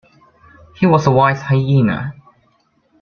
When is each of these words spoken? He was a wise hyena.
He 0.79 0.87
was 0.87 1.05
a 1.05 1.11
wise 1.11 1.43
hyena. 1.43 2.15